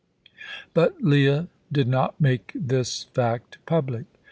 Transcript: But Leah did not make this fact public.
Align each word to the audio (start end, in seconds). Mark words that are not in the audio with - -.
But 0.73 1.03
Leah 1.03 1.47
did 1.71 1.87
not 1.87 2.19
make 2.19 2.51
this 2.55 3.03
fact 3.13 3.59
public. 3.67 4.05